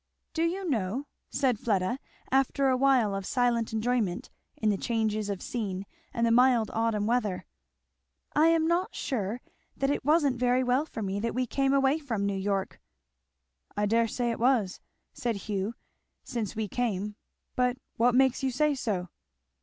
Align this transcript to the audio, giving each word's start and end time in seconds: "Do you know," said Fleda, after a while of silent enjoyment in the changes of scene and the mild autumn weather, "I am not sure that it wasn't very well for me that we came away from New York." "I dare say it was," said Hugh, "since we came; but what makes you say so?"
"Do 0.33 0.45
you 0.45 0.67
know," 0.67 1.05
said 1.29 1.59
Fleda, 1.59 1.99
after 2.31 2.67
a 2.69 2.75
while 2.75 3.13
of 3.13 3.23
silent 3.23 3.71
enjoyment 3.71 4.31
in 4.57 4.71
the 4.71 4.75
changes 4.77 5.29
of 5.29 5.43
scene 5.43 5.85
and 6.11 6.25
the 6.25 6.31
mild 6.31 6.71
autumn 6.73 7.05
weather, 7.05 7.45
"I 8.35 8.47
am 8.47 8.65
not 8.65 8.95
sure 8.95 9.41
that 9.77 9.91
it 9.91 10.03
wasn't 10.03 10.39
very 10.39 10.63
well 10.63 10.85
for 10.87 11.03
me 11.03 11.19
that 11.19 11.35
we 11.35 11.45
came 11.45 11.71
away 11.71 11.99
from 11.99 12.25
New 12.25 12.33
York." 12.35 12.81
"I 13.77 13.85
dare 13.85 14.07
say 14.07 14.31
it 14.31 14.39
was," 14.39 14.79
said 15.13 15.35
Hugh, 15.35 15.75
"since 16.23 16.55
we 16.55 16.67
came; 16.67 17.15
but 17.55 17.77
what 17.97 18.15
makes 18.15 18.41
you 18.41 18.49
say 18.49 18.73
so?" 18.73 19.09